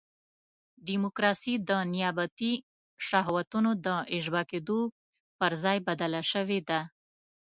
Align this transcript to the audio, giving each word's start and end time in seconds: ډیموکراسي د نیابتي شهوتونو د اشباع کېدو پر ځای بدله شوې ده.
ډیموکراسي 0.87 1.53
د 1.69 1.71
نیابتي 1.93 2.53
شهوتونو 3.07 3.71
د 3.85 3.87
اشباع 4.17 4.45
کېدو 4.51 4.79
پر 5.39 5.51
ځای 5.63 5.77
بدله 5.87 6.21
شوې 6.31 6.59
ده. 6.69 6.79